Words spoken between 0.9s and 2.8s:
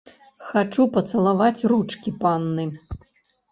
пацалаваць ручкі панны.